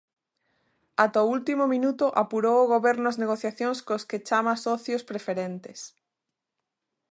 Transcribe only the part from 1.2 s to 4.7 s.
o último minuto apurou o Goberno as negociacións cos que chama